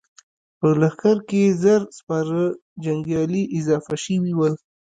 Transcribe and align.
په 0.59 0.67
لښکر 0.81 1.17
کې 1.27 1.37
يې 1.45 1.49
زر 1.63 1.81
سپاره 1.97 2.41
جنګيالي 2.83 3.43
اضافه 3.57 3.95
شوي 4.05 4.33
ول. 4.35 4.53